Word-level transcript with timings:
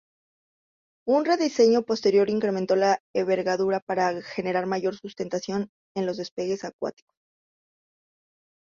Un 1.15 1.21
rediseño 1.25 1.83
posterior, 1.89 2.27
incrementó 2.31 2.75
la 2.75 3.03
envergadura 3.13 3.79
para 3.81 4.19
generar 4.23 4.65
mayor 4.65 4.95
sustentación 4.95 5.69
en 5.95 6.07
los 6.07 6.17
despegues 6.17 6.63
acuáticos. 6.63 7.15